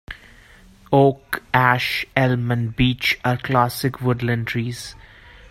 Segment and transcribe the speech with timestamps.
[0.91, 4.95] Oak, ash, elm and beech are classic woodland trees.